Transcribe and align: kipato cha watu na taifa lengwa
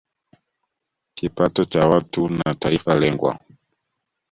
kipato 1.15 1.65
cha 1.65 1.87
watu 1.87 2.29
na 2.29 2.53
taifa 2.59 2.95
lengwa 2.95 3.39